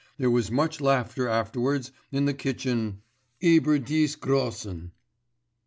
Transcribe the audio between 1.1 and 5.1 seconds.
afterwards in the kitchen über diese Russen.